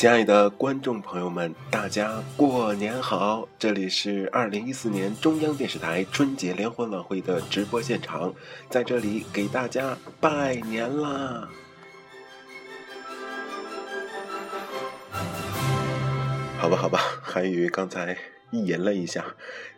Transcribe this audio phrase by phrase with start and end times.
[0.00, 3.46] 亲爱的观众朋友们，大家过年好！
[3.58, 8.32] 这里是二零一四年中央电视台春节联欢晚会的直播现场，
[8.70, 11.46] 在这里给大家拜年啦！
[16.56, 18.16] 好吧，好吧，韩宇刚才
[18.50, 19.22] 意淫了一下，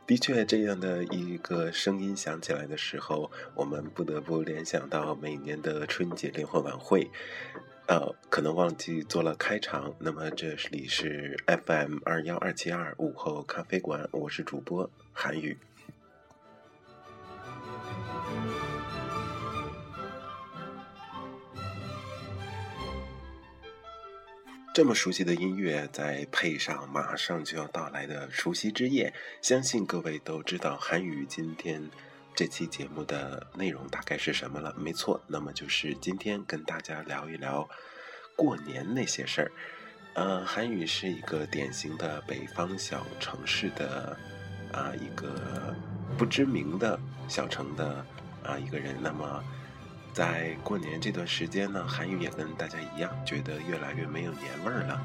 [0.06, 7.10] 的确，这样的一个声音响起来的时候，我们不得不联想到每年的春节联欢晚会。
[7.86, 9.94] 呃，可能忘记做了开场。
[9.98, 15.58] 那么这里是 FM 二幺二七二午后咖啡馆，我是主播韩宇。
[24.72, 31.90] 这么熟悉的音乐，再配上马上就要到来的除夕之夜，相信各位都知道韩宇今天。
[32.34, 34.74] 这期节目的内容大概是什么了？
[34.78, 37.68] 没错，那么就是今天跟大家聊一聊
[38.34, 39.52] 过年那些事儿。
[40.14, 44.16] 呃，韩宇是一个典型的北方小城市的
[44.72, 45.74] 啊一个
[46.16, 48.04] 不知名的小城的
[48.42, 48.96] 啊一个人。
[49.00, 49.44] 那么
[50.14, 55.00] 在过年这段时间呢，韩宇也跟大家一样，觉得越来越没有年味儿了。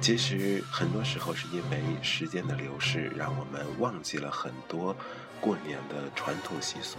[0.00, 4.94] 其实很多时候是因为时间的流逝，让我们忘记了很多。
[5.44, 6.96] 过年的传统习俗，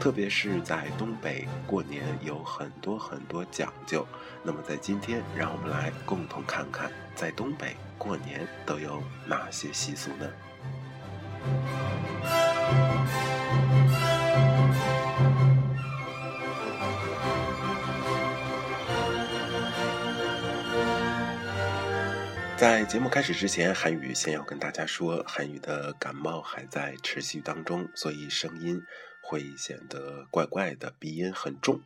[0.00, 4.04] 特别是在东北过年有很多很多讲究。
[4.42, 10.28] 那么在今天，让我们来共同看看，在东北过年都有哪些习俗呢？
[22.58, 28.82] 在节目开始之前，韩宇先要跟大家说，韩宇的感冒还在持续当中，所以声音
[29.22, 31.80] 会显得怪怪的，鼻音很重。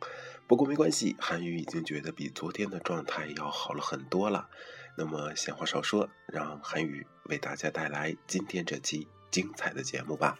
[0.47, 4.49] 不过没关系，韩宇已经觉得比昨天的状态要好了很多了。
[4.97, 10.39] 那么闲话少说，让韩宇为大家带来今天这期精彩的节目吧。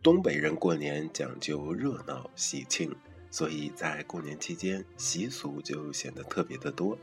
[0.00, 2.94] 东北人过年讲究热闹喜庆，
[3.32, 6.96] 所以在过年期间习俗就显得特别的多。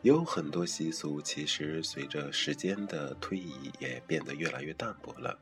[0.00, 5.38] 有很多习俗其实随着时间的推移也变得越来越淡薄了，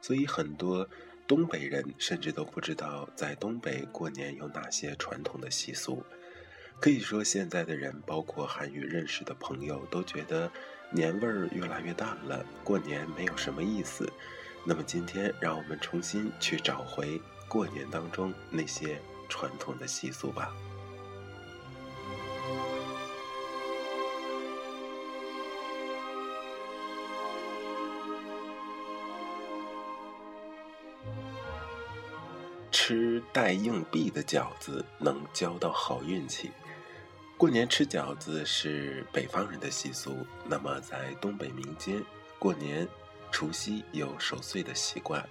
[0.00, 0.88] 所以很多
[1.28, 6.02] 东北人甚至都不知道在东北过年有哪些传统的习俗。
[6.80, 10.50] 可以说，现在的人，包括韩语认识的朋友，都觉得
[10.90, 14.10] 年味儿越来越淡了，过年没有什么意思。
[14.64, 20.54] 那么今天，让我们重新去找回过年当中那些传统的习俗吧。
[32.70, 36.50] 吃带硬币的饺子能交到好运气。
[37.36, 42.02] 过年吃饺子是北方人的习俗，那么在东北民间，
[42.38, 42.86] 过年。
[43.32, 45.26] 除夕有守岁的习惯，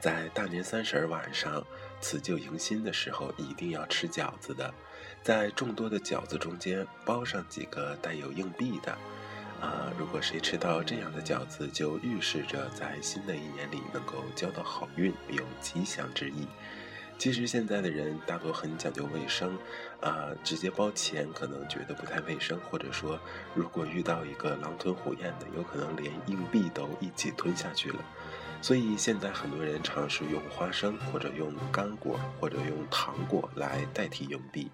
[0.00, 1.64] 在大年三十晚上
[2.00, 4.72] 辞旧迎新的时候，一定要吃饺子的。
[5.22, 8.92] 在众多的饺子中间包上几个带有硬币的，
[9.60, 16.48] 啊，如果谁吃到这样的饺子，就预示着在新的一年里能够交到好运，有吉祥之意。
[17.16, 19.56] 其实现在的人大多很讲究卫生，
[20.00, 23.18] 啊，直接包钱可能觉得不太卫生，或者说，
[23.54, 28.04] 如果遇到一个狼吞虎咽的，有可能连硬币都一起吞下去了。
[28.60, 34.70] 所以现在很多人尝试用花生，或者用干果，或者用糖果来代替硬币。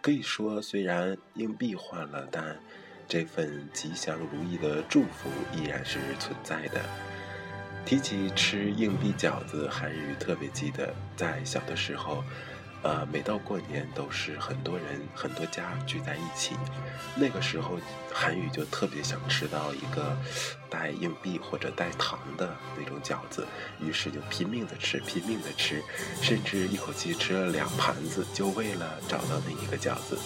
[0.00, 2.58] 可以说，虽然硬币换了，但
[3.06, 6.80] 这份吉祥如意的祝福依然是存在的。
[7.84, 12.24] 提起吃硬币饺子，韩语特别记得，在小的时候，
[12.82, 16.54] 呃，每到过年都是很多人、很多家聚在一起。
[17.14, 17.78] 那个时候，
[18.10, 20.16] 韩语就特别想吃到一个
[20.70, 23.46] 带硬币或者带糖的那种饺子，
[23.80, 25.82] 于是就拼命的吃，拼命的吃，
[26.22, 30.18] 甚至一口气吃了两盘子，就为了找到那一个饺子。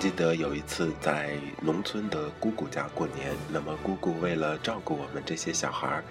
[0.00, 6.04] 记得有一次在农村的姑姑家过年，那么姑姑为了照顾我们这些小孩儿，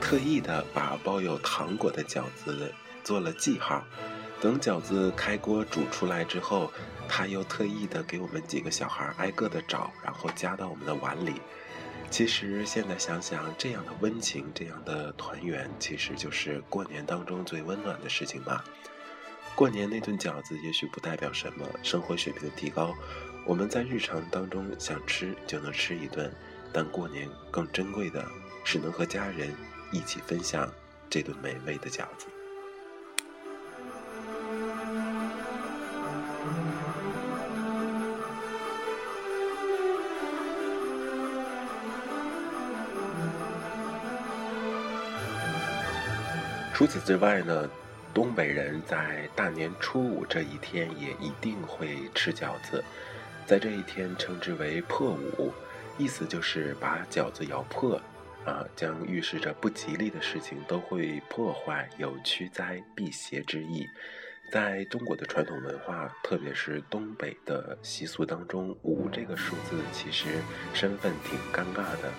[0.00, 2.72] 特意的把包有糖果的饺子
[3.02, 3.82] 做了记号。
[4.40, 6.72] 等饺子开锅煮出来之后，
[7.08, 11.34] 他又特意的给我们几个小孩挨个的找，然后夹到我们的碗里。
[12.10, 18.62] 其实现在想想，这样的温情，这样的团圆，其实就是过年当中最温暖的事情吧。
[19.54, 22.92] 过年那顿饺子也许不代表什么生活水平的提高，
[23.46, 26.32] 我们在日常当中想吃就能吃一顿，
[26.72, 28.26] 但过年更珍贵的
[28.64, 29.54] 是能和家人
[29.92, 30.68] 一起分享
[31.08, 32.26] 这顿美味的饺子。
[46.74, 47.70] 除此之外呢，
[48.14, 52.84] 东北人在大年初五这一天也一定会吃饺子，
[53.46, 55.50] 在这一天称之为破五，
[55.96, 57.98] 意思就是把饺子咬破，
[58.44, 63.88] 啊，将预示着不吉利的事情都会破坏，有驱灾避邪之意。
[64.50, 70.26] 在中国的传统文化，特别是东北的习俗当中，五这个数字其实
[70.74, 72.12] 身份挺尴尬的。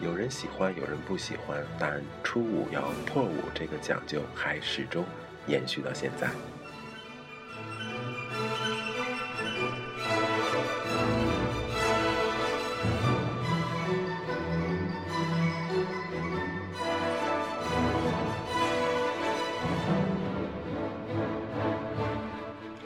[0.00, 5.04] 有人喜欢，有人不喜欢，但初五要破五这个讲究还始终
[5.46, 6.28] 延续到现在。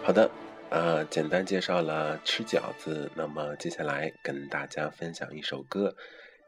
[0.02, 0.28] 好的，
[0.70, 5.94] 呃，简单介绍了吃饺子，那么接下来跟大家分享一首歌。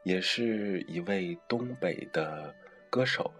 [0.03, 2.53] 也是一位东北的
[2.89, 3.33] 歌手，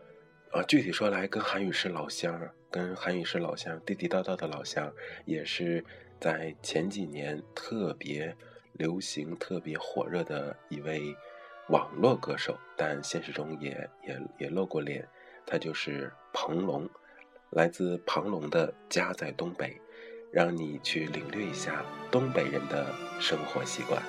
[0.54, 2.40] 啊，具体说来跟韩语是老乡，
[2.70, 4.94] 跟韩语是老乡，地地道道的老乡，
[5.26, 5.84] 也是
[6.20, 8.38] 在前几年特别
[8.74, 11.16] 流行、特别火热的一位
[11.70, 15.08] 网络歌手，但现实中也也也露过脸，
[15.44, 16.88] 他就是庞龙，
[17.50, 19.70] 来自庞龙的《家在东北》，
[20.32, 24.00] 让你去领略一下东北人的生活习惯。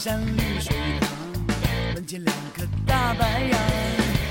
[0.00, 1.10] 山绿水旁，
[1.92, 3.60] 门前两棵大白杨，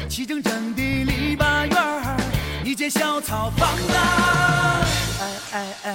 [0.09, 2.17] 齐整整的篱笆院儿，
[2.65, 4.87] 一间小草房啊，
[5.21, 5.91] 哎哎哎。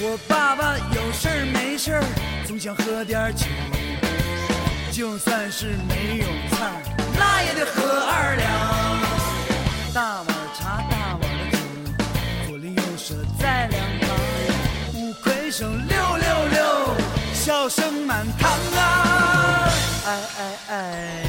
[0.00, 2.04] 我爸爸有事儿没事儿，
[2.46, 3.46] 总想喝点酒。
[4.92, 6.70] 就算是没有菜，
[7.18, 9.92] 那也得喝二两。
[9.92, 10.84] 大碗茶，
[13.04, 14.08] 舍在两旁。
[14.94, 16.94] 五魁首六六六，
[17.34, 19.68] 笑声满堂啊！
[20.06, 21.24] 哎哎哎！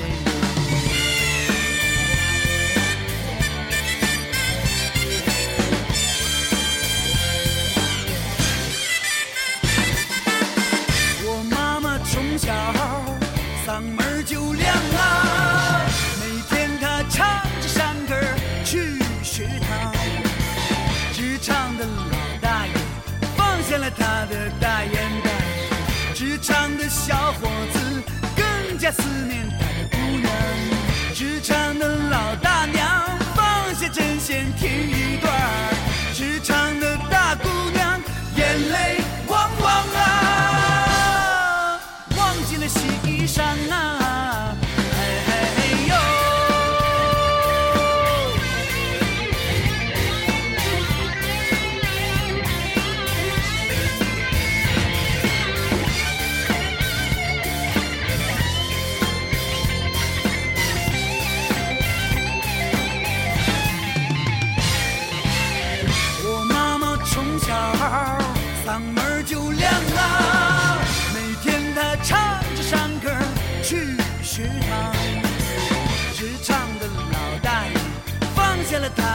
[11.25, 12.53] 我妈妈从小。
[13.65, 14.02] 嗓门
[23.91, 25.29] 他的大烟袋，
[26.13, 28.03] 职场的小伙子
[28.35, 30.31] 更加思念他的姑娘，
[31.13, 32.52] 职场的老大
[78.83, 79.12] 下了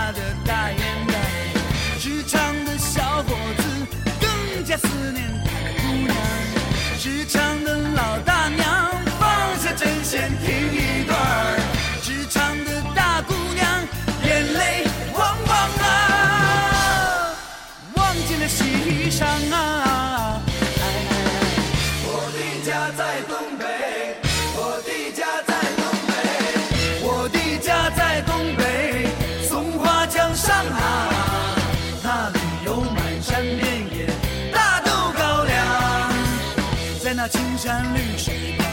[37.69, 38.67] 山绿水旁，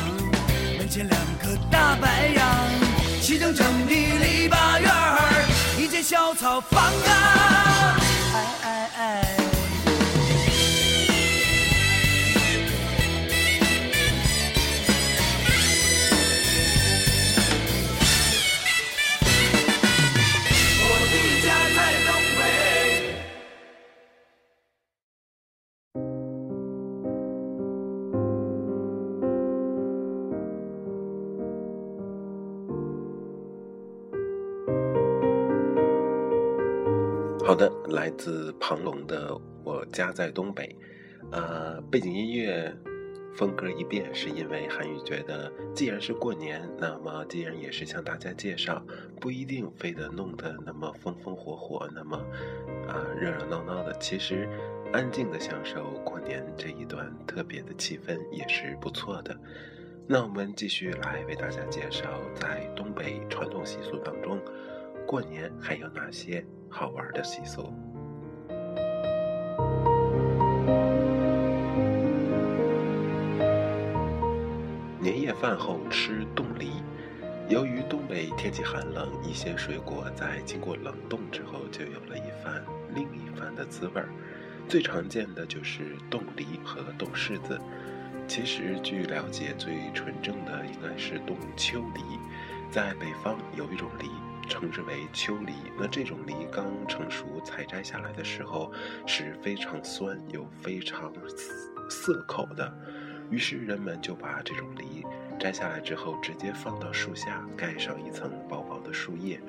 [0.77, 2.47] 门前两棵大白杨，
[3.21, 5.45] 齐整整的篱笆院儿，
[5.77, 7.99] 一间小草房啊，
[38.67, 39.29] 庞龙的
[39.63, 40.75] 《我家在东北》，
[41.31, 42.75] 呃，背景音乐
[43.35, 48.83] 风格一变，是因为韩宇觉得，既然是过年，那么既然也是向大家介绍，
[49.21, 52.17] 不一定非得弄得那么风风火火，那么
[52.87, 54.49] 啊、热热闹闹的，其实
[54.91, 59.39] 安静的享受过年这一段特别的气氛也是不错的。
[60.07, 64.41] 那我们继续来为大家介绍，在东北传统习俗当中，
[65.05, 67.71] 过年还有哪些好玩的习俗？
[75.41, 76.71] 饭后吃冻梨。
[77.47, 82.63] 由于东北天气寒冷，一些水果在经过冷冻之后，就有了一番
[82.95, 84.09] 另一番的滋味儿。
[84.67, 87.59] 最常见的就是冻梨和冻柿子。
[88.27, 92.01] 其实，据了解，最纯正的应该是冻秋梨。
[92.71, 94.09] 在北方有一种梨，
[94.49, 95.53] 称之为秋梨。
[95.79, 98.71] 那这种梨刚成熟采摘下来的时候，
[99.05, 101.13] 是非常酸又非常
[101.87, 102.73] 涩口的。
[103.29, 105.03] 于是人们就把这种梨
[105.39, 109.39] 摘下来之后，直接放到树下，盖上一层薄薄的树叶。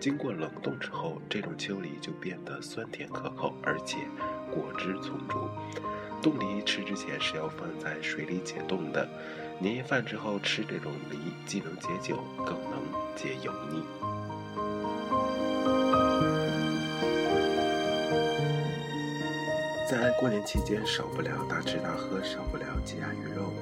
[0.00, 3.98] 经过冷冻之后，这种秋梨就变得酸甜可口，而且
[4.50, 5.48] 果汁充足。
[6.22, 9.08] 冻梨吃之前是要放在水里解冻的。
[9.58, 12.82] 年夜饭之后吃这种梨，既能解酒，更能
[13.16, 13.82] 解油腻。
[19.88, 23.52] 在过年期间，少不了大吃大喝，少不了鸡鸭鱼肉。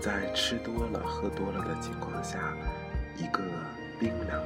[0.00, 2.54] 在吃多了、喝多了的情况下，
[3.16, 3.40] 一个
[3.98, 4.42] 冰凉、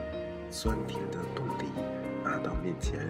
[0.51, 1.67] 酸甜的冻梨
[2.25, 3.01] 拿到面前，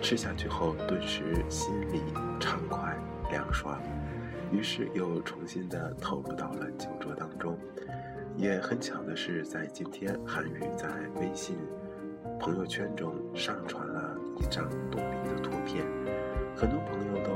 [0.00, 2.02] 吃下去后，顿时心里
[2.38, 2.96] 畅快、
[3.30, 3.80] 凉爽。
[4.52, 7.58] 于是又重新的投入到了酒桌当中。
[8.36, 10.88] 也很巧的是，在今天，韩宇在
[11.20, 11.56] 微信
[12.38, 15.84] 朋友圈中上传了一张冻梨的图片，
[16.54, 17.30] 很多朋友都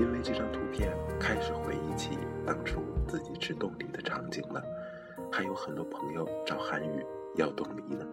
[0.00, 4.62] 因为这张图片开始回忆起当初自己吃冻梨的场景了，
[5.30, 7.04] 还有很多朋友找韩宇
[7.36, 8.06] 要冻梨呢。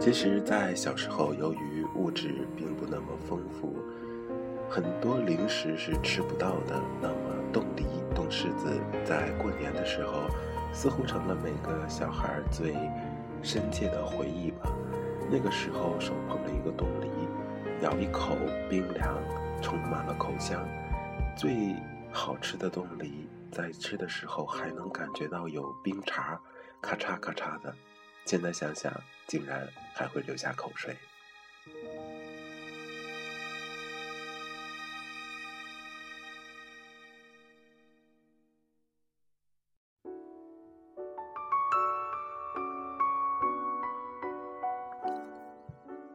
[0.00, 3.74] 其实，在小时候，由于物质并不那么丰富，
[4.68, 6.78] 很多零食是吃不到的。
[7.00, 7.14] 那么，
[7.50, 8.68] 冻梨、冻柿子，
[9.02, 10.28] 在过年的时候，
[10.74, 12.74] 似乎成了每个小孩最
[13.42, 14.70] 深切的回忆吧。
[15.30, 17.08] 那个时候，手捧着一个冻梨，
[17.80, 18.36] 咬一口，
[18.68, 19.16] 冰凉，
[19.62, 20.60] 充满了口香。
[21.36, 21.74] 最
[22.12, 26.36] 好吃的冻梨，在吃的时候还能感觉到有冰碴，
[26.82, 27.74] 咔嚓咔嚓的。
[28.24, 28.92] 现在想想，
[29.26, 30.96] 竟然还会流下口水。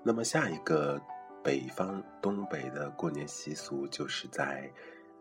[0.10, 1.00] 那么下一个
[1.44, 4.68] 北方东北的过年习俗，就是在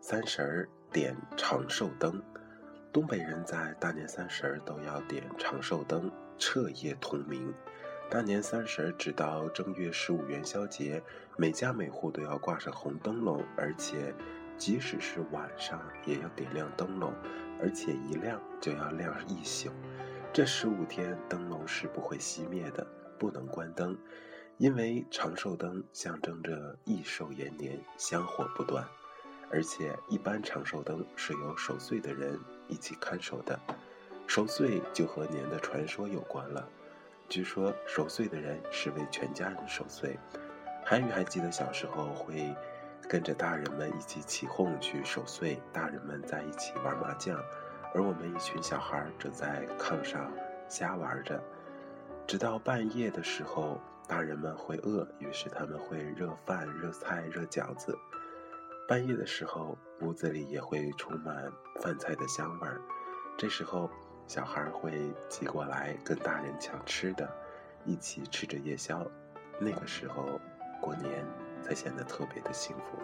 [0.01, 2.19] 三十儿点长寿灯。
[2.91, 7.53] 东北人在大年三十儿都要点长寿灯，彻夜通明。
[8.09, 10.99] 大年三十儿直到正月十五元宵节，
[11.37, 14.11] 每家每户都要挂上红灯笼，而且
[14.57, 17.13] 即使是晚上也要点亮灯笼，
[17.61, 19.69] 而且一亮就要亮一宿。
[20.33, 22.87] 这十五天灯笼是不会熄灭的，
[23.19, 23.95] 不能关灯，
[24.59, 28.85] 因为长寿灯象征着益寿延年，香火不断。
[29.49, 32.37] 而且一般长寿灯是由守岁的人
[32.67, 33.57] 一起看守的。
[34.27, 36.67] 守岁就和年的传说有关了。
[37.29, 40.19] 据说守岁的人是为全家人守岁。
[40.83, 42.53] 韩宇还记得小时候会
[43.07, 47.41] 跟着大人们一起起哄去守岁，大人们在一起玩麻将，
[47.93, 50.29] 而我们一群小孩则在炕上
[50.67, 51.41] 瞎玩着。
[52.27, 57.95] 直到半夜的时候，大人们会饿，于是他们会热饭、热菜、热饺子。
[58.87, 61.49] 半夜的时候，屋子里也会充满
[61.79, 62.81] 饭菜的香味儿。
[63.37, 63.87] 这时候，
[64.25, 67.29] 小孩会挤过来跟大人抢吃的，
[67.85, 69.05] 一起吃着夜宵。
[69.59, 70.41] 那个时候，
[70.81, 71.23] 过年
[71.61, 72.97] 才显得特别的幸福。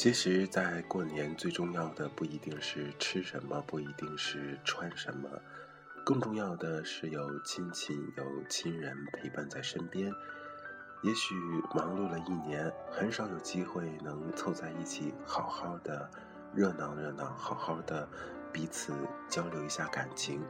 [0.00, 5.28] 其实，在过年最重要的不一定是吃什么，不一定是穿什么，
[6.06, 10.10] 更重要的是有亲戚、有亲人陪伴在身边。
[11.02, 11.34] 也许
[11.74, 16.10] 忙碌了一年，很少有机会能凑在一起，好好的
[16.54, 18.08] 热闹热闹，好好的
[18.50, 18.94] 彼此
[19.28, 20.42] 交流一下感情。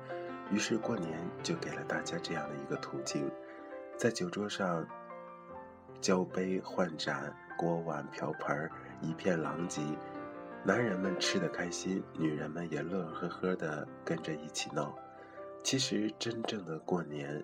[0.52, 3.28] 于是过年就给了大家这样的一个途径，
[3.99, 4.87] 在酒桌上
[6.00, 9.80] 交杯换盏，锅碗瓢盆儿一片狼藉，
[10.64, 14.95] 男人们吃得开心，女人们也乐呵呵的跟着一起闹。
[15.62, 17.42] 其实，真正的过年，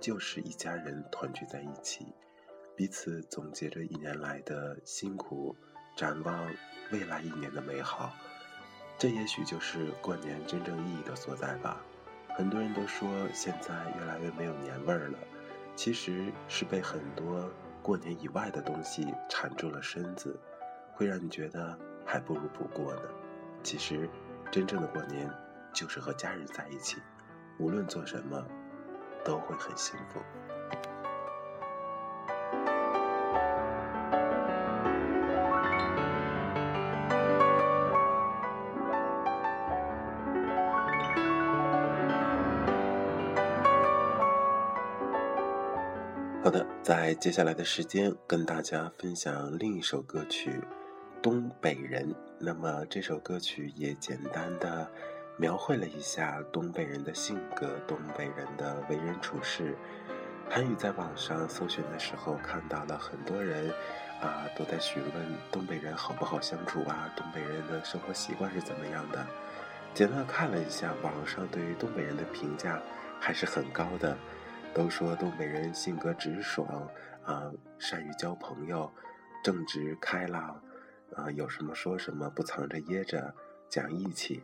[0.00, 2.06] 就是一家人团聚在一起，
[2.76, 5.56] 彼此总结着一年来的辛苦，
[5.96, 6.46] 展望
[6.92, 8.12] 未来一年的美好。
[8.98, 11.82] 这也许就是过年真正意义的所在吧。
[12.36, 15.18] 很多人都说现在越来越没有年味儿了，
[15.74, 17.50] 其实是被很多
[17.82, 20.38] 过年以外的东西缠住了身子。
[20.96, 23.02] 会让你觉得还不如不过呢。
[23.62, 24.08] 其实，
[24.50, 25.30] 真正的过年
[25.72, 26.96] 就是和家人在一起，
[27.58, 28.42] 无论做什么，
[29.22, 30.20] 都会很幸福。
[46.42, 50.62] 好的，在接下来的时间，跟大家分享另一首歌曲。
[51.26, 54.88] 东北人，那么这首歌曲也简单的
[55.36, 59.76] 描绘了一下东北人的性格，东北人的为人处事。
[60.48, 63.72] 韩宇在网上搜寻的时候，看到了很多人
[64.20, 69.26] 啊都在询问东北人好不好相处啊，东北人的生活习惯是怎么样的。
[69.94, 72.80] 简单看了一下网上对于东北人的评价，
[73.18, 74.16] 还是很高的，
[74.72, 76.88] 都说东北人性格直爽
[77.24, 78.88] 啊，善于交朋友，
[79.42, 80.62] 正直开朗。
[81.14, 83.34] 啊，有什么说什么，不藏着掖着，
[83.68, 84.42] 讲义气。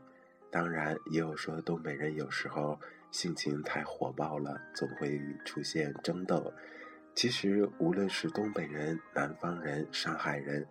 [0.51, 2.79] 当然，也有说东北人有时候
[3.11, 6.53] 性情太火爆了，总会出现争斗。
[7.15, 10.67] 其实，无论是东北人、南方人、上海人，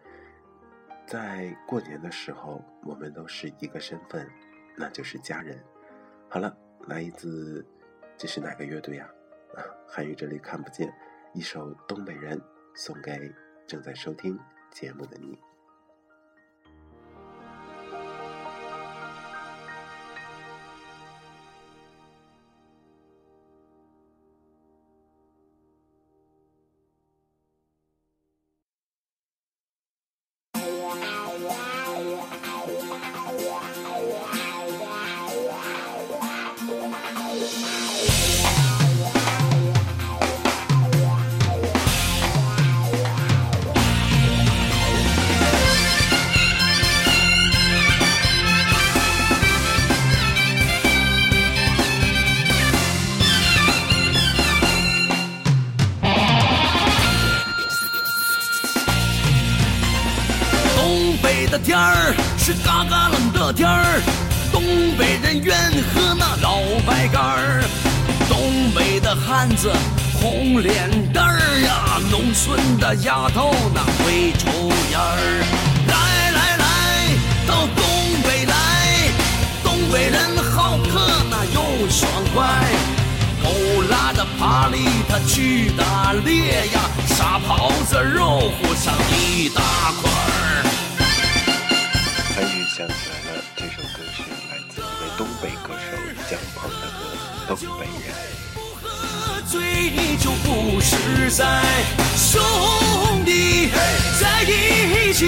[1.06, 4.30] 在过年的时候，我们都是一个身份，
[4.76, 5.60] 那就是家人。
[6.30, 6.56] 好了，
[6.88, 7.66] 来自
[8.18, 9.10] 这是哪个乐队呀？
[9.56, 10.94] 啊，韩语这里看不见。
[11.34, 12.38] 一首《东北人》
[12.76, 13.34] 送给
[13.66, 14.38] 正在收听
[14.70, 15.40] 节目的你。
[62.92, 64.02] 嘎嘎冷的天儿，
[64.52, 64.62] 东
[64.98, 65.56] 北人愿
[65.94, 67.64] 喝那老白干儿。
[68.28, 69.72] 东北的汉子
[70.20, 74.52] 红脸蛋儿呀，农村的丫头那会抽
[74.92, 75.42] 烟儿。
[75.88, 76.66] 来来来，
[77.48, 77.82] 到东
[78.24, 78.54] 北来，
[79.64, 81.00] 东北人好客
[81.30, 82.68] 那又爽快。
[83.42, 83.50] 狗
[83.90, 89.62] 拉着爬犁他去打猎呀，沙狍子肉乎上一大
[90.02, 90.71] 块儿。
[92.82, 95.86] 想起来了，这首歌是来自一位东北歌手
[96.28, 97.00] 姜鹏的歌
[97.48, 98.10] 《东北人》。
[98.56, 101.62] 不喝醉就不是在
[102.18, 102.42] 兄
[103.24, 103.70] 弟。
[104.20, 105.28] 在一起，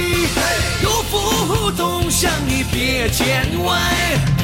[0.82, 4.43] 有福同享，你别见外。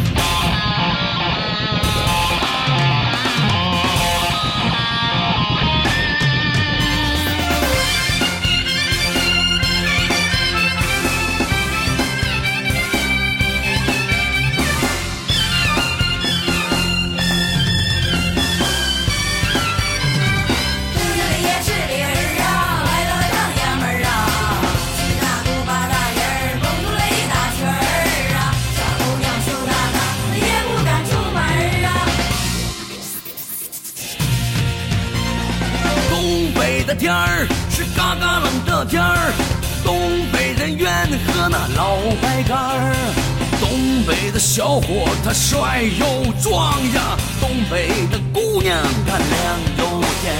[45.23, 50.33] 他帅又壮呀，东北的姑娘她亮又甜。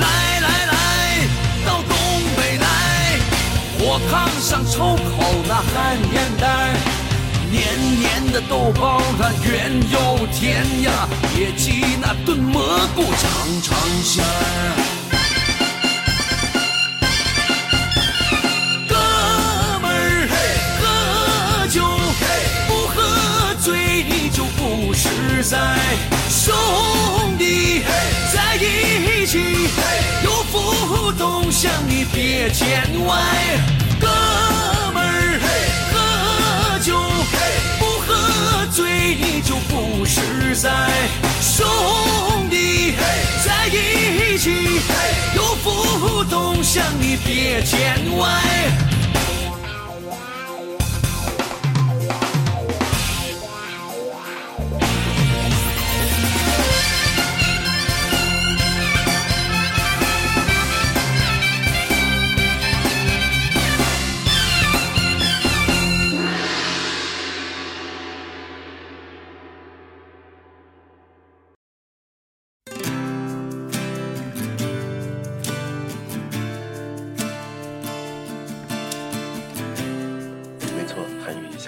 [0.00, 1.28] 来来来，
[1.66, 1.96] 到东
[2.36, 2.66] 北来，
[3.78, 6.76] 火炕上抽口那旱烟袋儿。
[7.50, 7.60] 黏
[8.00, 12.62] 黏的豆包，它圆又甜呀，野鸡那炖蘑
[12.94, 14.99] 菇尝尝鲜儿。
[25.50, 25.58] 在。
[26.28, 26.54] 兄
[27.36, 27.82] 弟
[28.32, 29.68] 在一起，
[30.22, 33.18] 有福同享，你别见外。
[33.98, 34.06] 哥
[34.94, 35.40] 们儿，
[35.90, 36.94] 喝酒
[37.80, 40.70] 不喝醉你就不实在。
[41.42, 41.66] 兄
[42.48, 42.94] 弟
[43.44, 44.80] 在一起，
[45.34, 48.40] 有福同享，你别见外。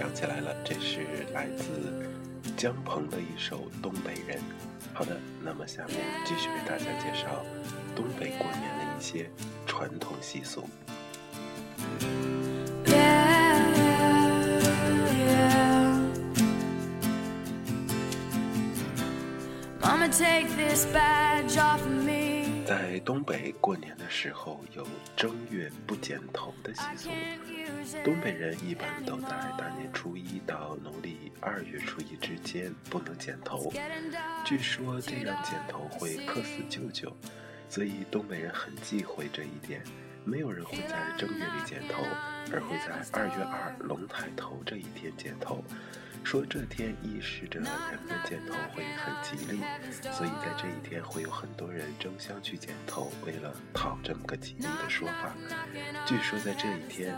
[0.03, 1.65] 想起来了，这是来自
[2.57, 4.37] 姜鹏的一首《东北人》。
[4.93, 7.45] 好的，那么下面继续为大家介绍
[7.95, 9.31] 东北过年的一些
[9.65, 10.69] 传统习俗。
[12.85, 13.61] Yeah,
[15.21, 16.01] yeah.
[19.81, 22.22] Mama, take this badge off of me.
[22.73, 27.11] 在东北过年的时候有正月不剪头的习俗。
[28.03, 33.71] 东北人一般都在大年初一到农历二月初一之间不能剪头，
[34.43, 37.15] 据说这样剪头会克死舅舅，
[37.69, 39.83] 所以东北人很忌讳这一点。
[40.25, 42.03] 没有人会在正月里剪头，
[42.53, 45.63] 而会在二月二龙抬头这一天剪头，
[46.25, 47.69] 说这天预示着人
[48.09, 49.61] 们剪头会很吉利，
[50.13, 55.35] 所以在这一天会有很多人争相去剪头，为了讨这么个吉利的说法。
[56.07, 57.15] 据说在这一天，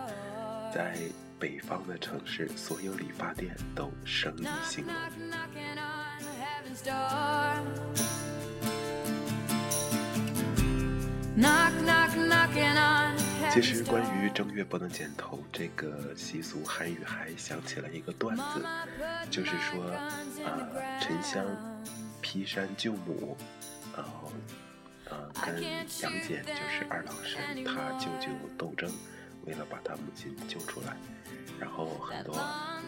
[0.74, 0.96] 在
[1.38, 4.94] 北方的城市，所有理发店都生意兴隆。
[5.30, 7.62] Knocking on heaven's door.
[11.36, 13.13] Knock, knock, knocking on
[13.54, 18.42] 其实，关于正月不能剪头这个习俗，韩语还想起了一个段子，
[19.30, 19.84] 就是说，
[20.44, 21.46] 呃，沉香
[22.20, 23.36] 劈山救母，
[23.96, 24.32] 然后，
[25.08, 28.90] 呃，跟杨戬就是二郎神他舅舅斗争，
[29.46, 30.96] 为了把他母亲救出来，
[31.60, 32.34] 然后很多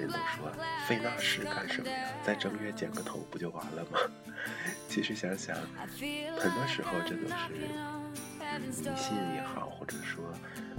[0.01, 0.51] 人都说
[0.89, 2.09] 费那事干什么呀？
[2.25, 4.01] 在正月剪个头不就完了吗？
[4.91, 7.35] 其实想想，很多时候这都是
[8.59, 10.33] 迷信也好，或者说，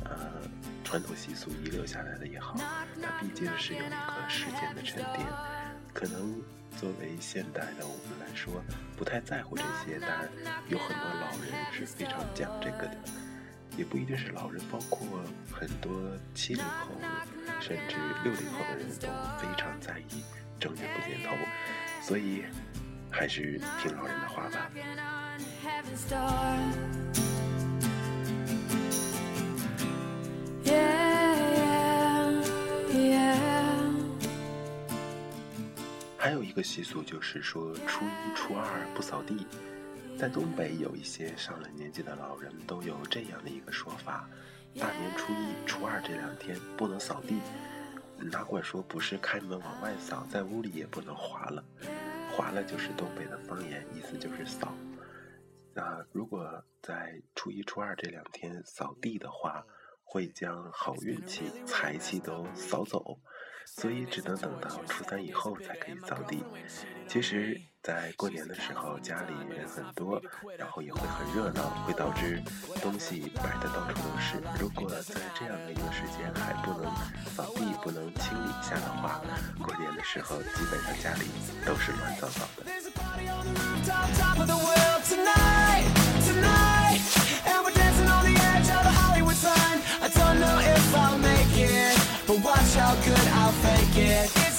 [0.06, 0.42] 呃，
[0.84, 2.56] 传统习俗遗留下来的也好，
[3.02, 5.26] 它毕竟是有一个时间的沉淀。
[5.94, 6.42] 可能
[6.80, 8.64] 作为现代的我们来说，
[8.96, 10.30] 不太在乎这些，但
[10.68, 12.98] 有很多老人是非常讲这个的，
[13.78, 15.92] 也不一定是老人，包括很多
[16.36, 16.92] 七零后
[17.60, 19.08] 甚至六零后的人都
[19.40, 20.24] 非常在意
[20.60, 21.36] 正月不剪头，
[22.02, 22.44] 所以
[23.12, 24.70] 还是听老人的话吧。
[36.28, 39.48] 还有一个习俗就是说，初一、初二不扫地。
[40.20, 44.30] 在东北，有一些上了年纪的老人都有这样的一个说法：
[44.78, 47.40] 大年初一、初二这两天不能扫地。
[48.18, 51.63] 哪管说不是开门往外扫，在屋里也不能划了。
[52.36, 54.76] 划了就是东北的方言，意思就是扫。
[55.74, 59.66] 那如果在初一、初二这两天扫地的话，
[60.04, 63.18] 会将好运气、财气都扫走，
[63.68, 66.44] 所以只能等到初三以后才可以扫地。
[67.08, 70.22] 其实，在过年的时候，家里人很多，
[70.58, 72.42] 然后也会很热闹，会导致
[72.82, 74.42] 东西摆的到处都是。
[74.60, 76.90] 如果在这样的一个时间还不能
[77.36, 79.22] 扫地、不能清理一下的话，
[79.62, 81.28] 过年的时候基本上家里
[81.66, 82.64] 都是乱糟糟的。
[93.68, 94.57] Fake it.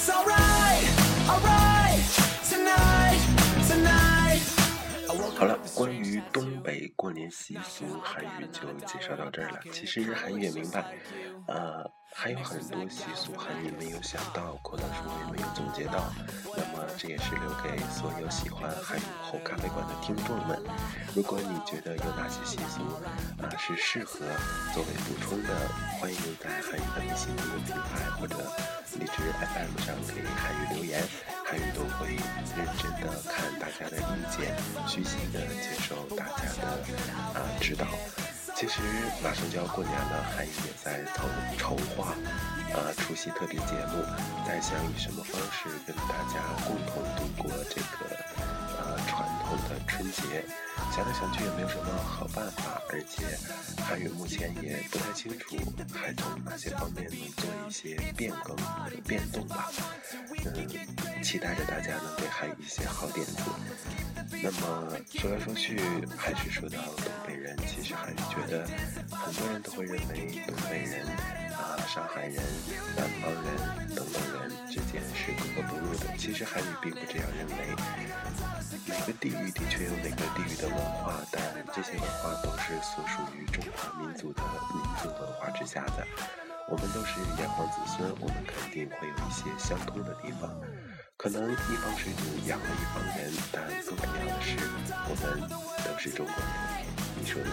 [5.39, 9.59] 好了，关于东北过年习俗，韩语就介绍到这儿了。
[9.71, 10.83] 其实韩语也明白，
[11.47, 16.11] 呃，还有很多习俗韩语没有想到，或者说也没有总结到。
[16.57, 20.61] 那么这也是留给所有喜欢韩语后咖啡馆的听众们。
[21.15, 22.83] 如果你觉得有哪些习俗
[23.41, 24.19] 啊、是适合
[24.73, 25.55] 作为补充的，
[26.01, 28.35] 欢迎在韩语的微信公众平台或者
[28.99, 31.01] 荔枝 FM 上给韩语留言，
[31.49, 32.09] 韩语都会
[32.55, 34.55] 认真的看大家的意见，
[34.87, 36.69] 虚心的接受大家的
[37.33, 37.87] 啊、指导。
[38.55, 38.79] 其实
[39.23, 42.09] 马上就要过年了，韩语也在筹筹划
[42.71, 44.03] 啊除夕特别节目，
[44.45, 48.15] 在想以什么方式跟大家共同度过这个
[49.51, 50.45] 我的春节。
[50.95, 53.23] 想来想去也没有什么好办法，而且
[53.83, 55.55] 韩语目前也不太清楚
[55.93, 59.69] 还从哪些方面能做一些变更或者变动吧。
[60.11, 63.35] 嗯，期待着大家能给韩语一些好点子。
[64.31, 65.79] 那么说来说去，
[66.17, 67.57] 还是说到东北人。
[67.67, 68.67] 其实还是觉得，
[69.11, 71.05] 很多人都会认为东北人
[71.55, 72.35] 啊、上海人、
[72.95, 76.15] 南方人等等人之间是格格不入的。
[76.17, 77.75] 其实韩语并不这样认为。
[78.85, 81.41] 每个地域的确有每个地域的文化，但
[81.73, 84.41] 这些文化都是所属于中华民族的
[84.73, 86.05] 民族文化之下的。
[86.67, 90.49] 我们都是炎黄子孙，我们肯定会有一些相通的地方。
[91.21, 94.55] 可能一方水土养了一方人，但更重要的是，
[95.03, 95.49] 我们
[95.83, 96.47] 都是中国人。
[97.19, 97.51] 你说呢？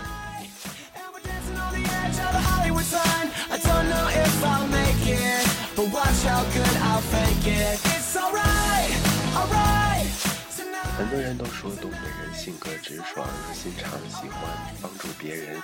[10.97, 14.41] 很多人都说东北人性格直爽、热心肠，喜欢
[14.81, 15.61] 帮助别人。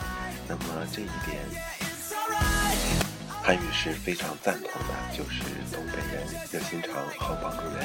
[0.48, 1.38] 那么这一点
[3.42, 5.42] 韩语是非常赞同的，就是
[5.74, 7.84] 东北人热心肠，好帮助人。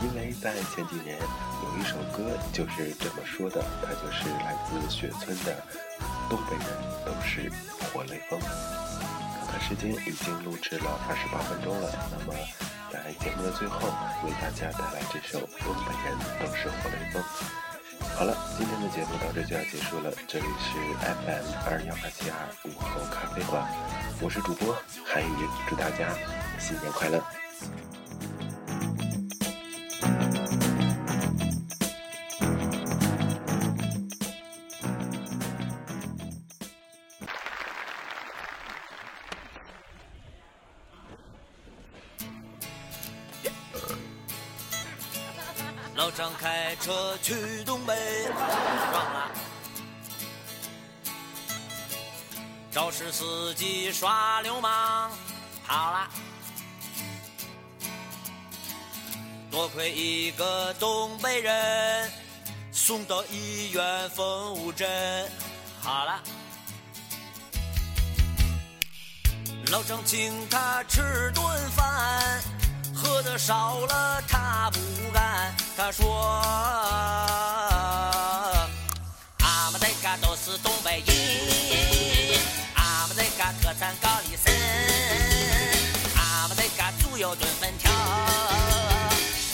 [0.00, 5.52] 因为在前几年有一首歌就是这么说的，它就是来自雪村的
[6.30, 6.66] 《东北人
[7.04, 7.50] 都是
[7.92, 8.38] 活雷锋》。
[8.42, 11.90] 看看时间，已经录制了二十八分钟了。
[12.10, 12.32] 那么
[12.92, 13.80] 在节目的最后，
[14.24, 17.20] 为大家带来这首《东北人都是活雷锋》。
[18.14, 20.12] 好了，今天的节目到这就要结束了。
[20.28, 22.38] 这里是 FM 二幺二七二
[22.70, 23.66] 午后咖啡馆，
[24.20, 26.14] 我是主播韩宇，祝大家
[26.58, 27.22] 新年快乐。
[45.94, 47.34] 老张开车去
[53.12, 55.10] 司机耍流氓，
[55.66, 56.08] 跑了。
[59.50, 62.10] 多亏一个东北人，
[62.72, 65.30] 送到医院缝五针，
[65.82, 66.22] 好了。
[69.70, 71.44] 老张请他吃顿
[71.76, 72.42] 饭，
[72.94, 74.78] 喝的少了他不
[75.12, 75.54] 干。
[75.76, 76.04] 他说
[79.44, 81.11] ：“俺们这嘎都是东北人，
[87.22, 87.88] 嘎猪油炖粉条，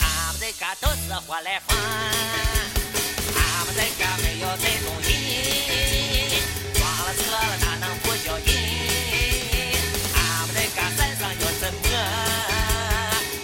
[0.01, 5.07] 俺们这嘎都是活来风，俺们这嘎没有这种人，
[6.73, 8.47] 撞了车了哪能不叫人？
[10.15, 11.77] 俺们这嘎山上有什么？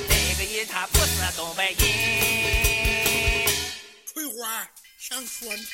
[0.09, 1.85] 那个人他不是东北人。
[4.11, 5.71] 翠花上酸菜。